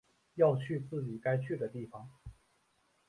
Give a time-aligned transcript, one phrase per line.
[0.33, 2.09] 要去自己该去的地方